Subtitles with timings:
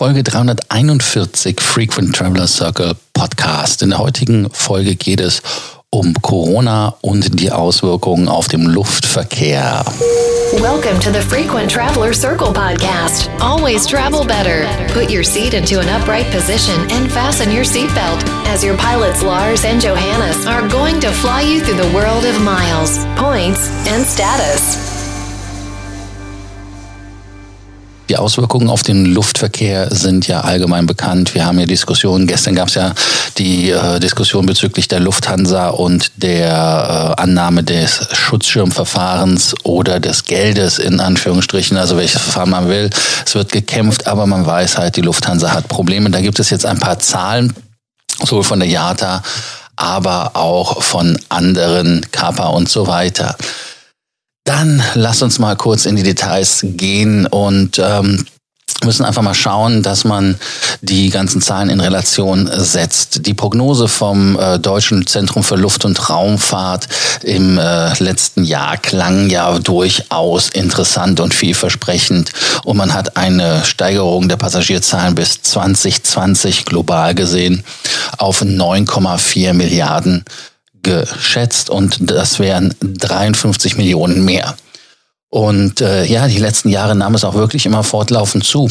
[0.00, 3.82] Folge 341 Frequent Traveler Circle Podcast.
[3.82, 5.42] In der heutigen Folge geht es
[5.90, 9.84] um Corona und die Auswirkungen auf den Luftverkehr.
[10.60, 13.28] Welcome to the Frequent Traveler Circle podcast.
[13.40, 14.68] Always travel better.
[14.94, 19.64] Put your seat into an upright position and fasten your seatbelt as your pilots Lars
[19.64, 24.87] and Johannes are going to fly you through the world of miles, points, and status.
[28.08, 31.34] Die Auswirkungen auf den Luftverkehr sind ja allgemein bekannt.
[31.34, 32.26] Wir haben ja Diskussionen.
[32.26, 32.94] Gestern gab es ja
[33.36, 40.78] die äh, Diskussion bezüglich der Lufthansa und der äh, Annahme des Schutzschirmverfahrens oder des Geldes
[40.78, 42.88] in Anführungsstrichen, also welches Verfahren man will.
[43.26, 46.10] Es wird gekämpft, aber man weiß halt, die Lufthansa hat Probleme.
[46.10, 47.52] Da gibt es jetzt ein paar Zahlen,
[48.24, 49.22] sowohl von der IATA,
[49.76, 53.36] aber auch von anderen Kappa und so weiter.
[54.48, 58.24] Dann lass uns mal kurz in die Details gehen und ähm,
[58.82, 60.36] müssen einfach mal schauen, dass man
[60.80, 63.26] die ganzen Zahlen in Relation setzt.
[63.26, 66.88] Die Prognose vom äh, Deutschen Zentrum für Luft- und Raumfahrt
[67.24, 72.32] im äh, letzten Jahr klang ja durchaus interessant und vielversprechend
[72.64, 77.64] und man hat eine Steigerung der Passagierzahlen bis 2020 global gesehen
[78.16, 80.24] auf 9,4 Milliarden
[80.82, 84.56] geschätzt und das wären 53 Millionen mehr.
[85.30, 88.70] Und äh, ja, die letzten Jahre nahm es auch wirklich immer fortlaufend zu.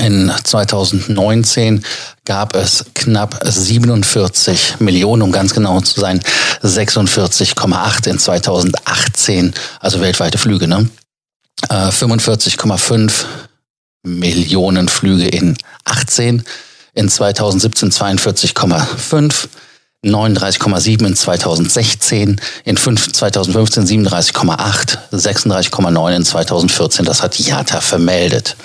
[0.00, 1.84] In 2019
[2.24, 6.20] gab es knapp 47 Millionen, um ganz genau zu sein,
[6.62, 10.88] 46,8 in 2018, also weltweite Flüge, ne?
[11.68, 13.24] Äh, 45,5
[14.04, 16.44] Millionen Flüge in 18,
[16.94, 19.48] in 2017 42,5
[20.04, 27.04] 39,7 in 2016, in 5, 2015 37,8, 36,9 in 2014.
[27.04, 28.56] Das hat IATA vermeldet.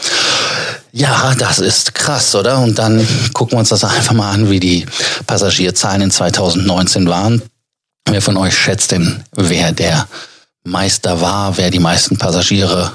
[0.92, 2.60] Ja, das ist krass, oder?
[2.60, 4.86] Und dann gucken wir uns das einfach mal an, wie die
[5.26, 7.42] Passagierzahlen in 2019 waren.
[8.08, 10.08] Wer von euch schätzt denn, wer der
[10.64, 12.92] Meister war, wer die meisten Passagiere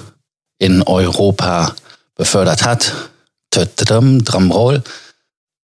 [0.58, 1.74] in Europa
[2.14, 2.92] befördert hat?
[3.50, 4.84] Drumroll.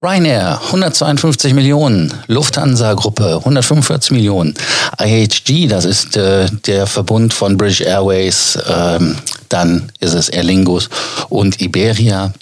[0.05, 4.53] Ryanair 152 Millionen, Lufthansa-Gruppe 145 Millionen,
[5.01, 9.17] IHG, das ist äh, der Verbund von British Airways, ähm,
[9.49, 10.91] dann ist es Aer Lingus
[11.31, 12.35] und Iberia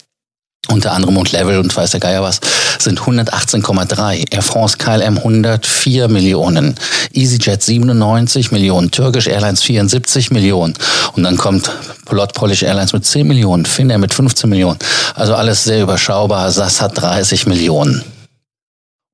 [0.68, 2.40] unter anderem und Level und weiß der Geier was,
[2.78, 4.32] sind 118,3.
[4.32, 6.74] Air France KLM 104 Millionen.
[7.12, 8.90] EasyJet 97 Millionen.
[8.90, 10.74] Turkish Airlines 74 Millionen.
[11.14, 11.70] Und dann kommt
[12.06, 13.66] Plot Polish Airlines mit 10 Millionen.
[13.66, 14.78] Finnair mit 15 Millionen.
[15.14, 16.50] Also alles sehr überschaubar.
[16.50, 18.02] SAS hat 30 Millionen.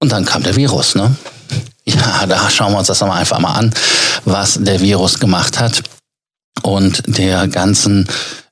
[0.01, 1.15] Und dann kam der Virus, ne?
[1.85, 3.73] Ja, da schauen wir uns das einfach mal an,
[4.25, 5.83] was der Virus gemacht hat
[6.63, 8.07] und der ganzen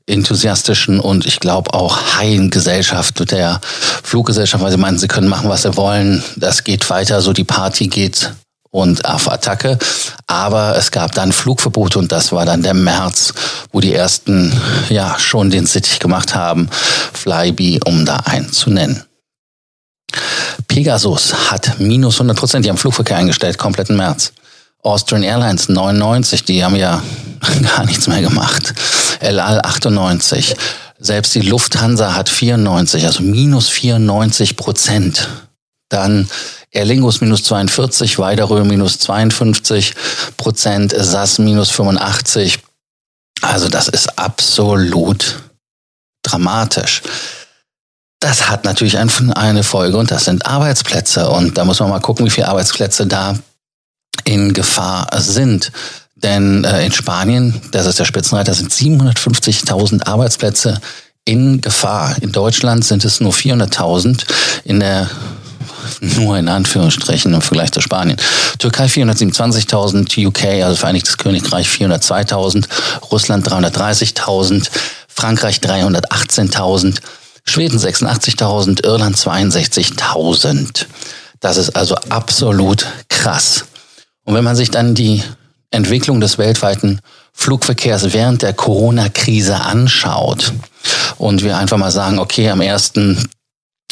[0.06, 3.60] enthusiastischen und ich glaube auch heilen Gesellschaft der
[4.02, 6.22] Fluggesellschaft, weil sie meinen, sie können machen, was sie wollen.
[6.36, 8.32] Das geht weiter, so die Party geht
[8.70, 9.78] und auf Attacke.
[10.26, 13.34] Aber es gab dann Flugverbote und das war dann der März,
[13.72, 14.52] wo die ersten
[14.90, 16.68] ja schon den Sittich gemacht haben,
[17.12, 19.02] Flyby, um da einen zu nennen.
[20.68, 24.32] Pegasus hat minus 100 Prozent, die haben Flugverkehr eingestellt, kompletten März.
[24.82, 27.02] Austrian Airlines 99, die haben ja
[27.76, 28.74] gar nichts mehr gemacht.
[29.20, 30.56] El Al 98.
[30.98, 35.28] Selbst die Lufthansa hat 94, also minus 94 Prozent.
[35.88, 36.28] Dann
[36.72, 39.94] Aer Lingus minus 42, Weiderö minus 52
[40.36, 42.60] Prozent, SAS minus 85.
[43.42, 45.40] Also das ist absolut
[46.22, 47.02] dramatisch.
[48.20, 51.28] Das hat natürlich eine Folge und das sind Arbeitsplätze.
[51.28, 53.38] Und da muss man mal gucken, wie viele Arbeitsplätze da
[54.24, 55.70] in Gefahr sind.
[56.16, 60.80] Denn äh, in Spanien, das ist der Spitzenreiter, sind 750.000 Arbeitsplätze
[61.26, 62.16] in Gefahr.
[62.22, 64.24] In Deutschland sind es nur 400.000
[64.64, 65.10] in der
[66.00, 68.16] nur in Anführungsstrichen im Vergleich zu Spanien.
[68.58, 72.66] Türkei 427.000, UK, also Vereinigtes Königreich 402.000,
[73.10, 74.68] Russland 330.000,
[75.08, 76.96] Frankreich 318.000,
[77.44, 80.86] Schweden 86.000, Irland 62.000.
[81.40, 83.66] Das ist also absolut krass.
[84.24, 85.22] Und wenn man sich dann die
[85.70, 87.00] Entwicklung des weltweiten
[87.32, 90.52] Flugverkehrs während der Corona-Krise anschaut
[91.18, 93.28] und wir einfach mal sagen, okay, am ersten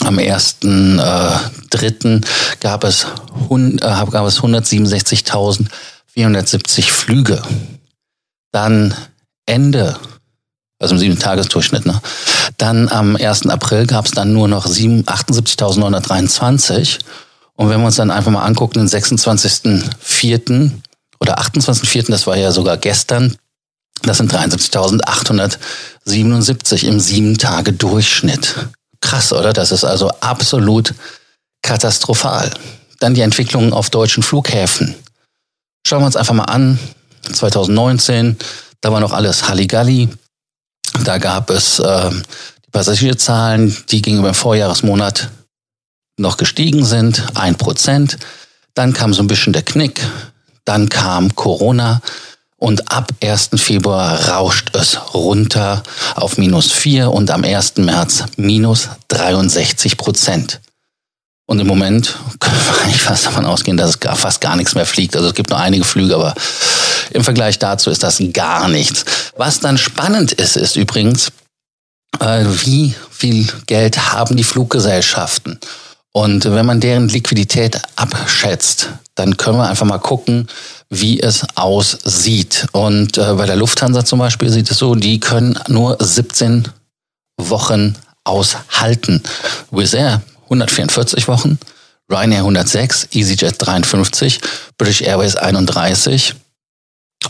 [0.02, 1.30] am ersten äh,
[1.70, 2.26] dritten
[2.60, 3.06] gab es,
[3.50, 7.40] äh, gab es 167.470 Flüge.
[8.50, 8.92] Dann
[9.46, 9.96] Ende,
[10.80, 12.02] also im sieben Tagesdurchschnitt, ne?
[12.58, 13.48] Dann am 1.
[13.48, 16.98] April gab es dann nur noch 78.923
[17.54, 20.70] und wenn wir uns dann einfach mal angucken, den 26.04.
[21.20, 23.36] oder 28.04., das war ja sogar gestern,
[24.02, 28.54] das sind 73.877 im sieben Tage Durchschnitt.
[29.00, 29.52] krass, oder?
[29.52, 30.94] Das ist also absolut
[31.62, 32.50] katastrophal.
[33.00, 34.94] Dann die Entwicklungen auf deutschen Flughäfen.
[35.86, 36.78] Schauen wir uns einfach mal an.
[37.30, 38.36] 2019,
[38.80, 40.08] da war noch alles Halligalli.
[41.04, 45.30] Da gab es äh, die Passagierzahlen, die gegenüber dem Vorjahresmonat
[46.16, 48.18] noch gestiegen sind, ein Prozent.
[48.74, 50.00] Dann kam so ein bisschen der Knick.
[50.64, 52.00] Dann kam Corona.
[52.56, 53.50] Und ab 1.
[53.56, 55.82] Februar rauscht es runter
[56.14, 57.76] auf minus 4 und am 1.
[57.76, 60.60] März minus 63 Prozent.
[61.46, 64.86] Und im Moment können wir eigentlich fast davon ausgehen, dass es fast gar nichts mehr
[64.86, 65.14] fliegt.
[65.14, 66.34] Also es gibt nur einige Flüge, aber
[67.10, 69.04] im Vergleich dazu ist das gar nichts.
[69.36, 71.32] Was dann spannend ist, ist übrigens,
[72.20, 75.60] äh, wie viel Geld haben die Fluggesellschaften?
[76.12, 80.48] Und wenn man deren Liquidität abschätzt, dann können wir einfach mal gucken,
[80.90, 82.66] wie es aussieht.
[82.72, 86.68] Und äh, bei der Lufthansa zum Beispiel sieht es so, die können nur 17
[87.36, 89.22] Wochen aushalten.
[89.70, 91.58] Wizz Air 144 Wochen,
[92.10, 94.40] Ryanair 106, EasyJet 53,
[94.76, 96.34] British Airways 31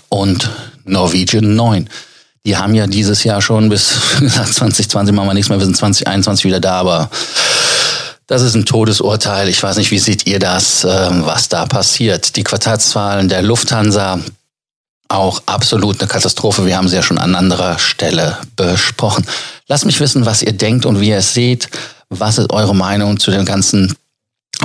[0.08, 0.50] und
[0.84, 1.88] Norwegian 9.
[2.46, 3.88] Die haben ja dieses Jahr schon bis
[4.18, 7.10] 2020 machen wir nichts mehr, wir sind 2021 wieder da, aber
[8.26, 9.48] das ist ein Todesurteil.
[9.48, 12.36] Ich weiß nicht, wie seht ihr das, ähm, was da passiert?
[12.36, 14.20] Die Quartalszahlen der Lufthansa
[15.08, 16.64] auch absolut eine Katastrophe.
[16.66, 19.26] Wir haben sie ja schon an anderer Stelle besprochen.
[19.68, 21.68] Lasst mich wissen, was ihr denkt und wie ihr es seht.
[22.08, 23.94] Was ist eure Meinung zu dem Ganzen?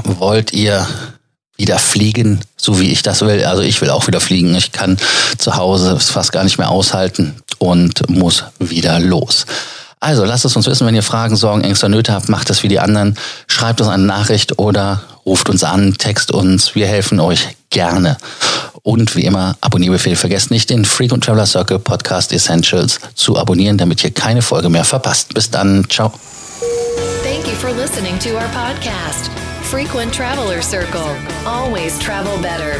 [0.03, 0.87] Wollt ihr
[1.57, 3.43] wieder fliegen, so wie ich das will?
[3.43, 4.55] Also ich will auch wieder fliegen.
[4.55, 4.97] Ich kann
[5.37, 9.45] zu Hause es fast gar nicht mehr aushalten und muss wieder los.
[10.01, 12.69] Also lasst es uns wissen, wenn ihr Fragen, Sorgen, Ängste, Nöte habt, macht es wie
[12.69, 13.17] die anderen.
[13.47, 16.73] Schreibt uns eine Nachricht oder ruft uns an, text uns.
[16.73, 18.17] Wir helfen euch gerne.
[18.81, 20.15] Und wie immer, Abonnierbefehl.
[20.15, 24.85] Vergesst nicht, den Frequent Traveler Circle Podcast Essentials zu abonnieren, damit ihr keine Folge mehr
[24.85, 25.33] verpasst.
[25.33, 25.85] Bis dann.
[25.89, 26.13] Ciao.
[27.23, 29.29] Thank you for listening to our podcast,
[29.63, 31.15] Frequent Traveler Circle.
[31.45, 32.79] Always travel better.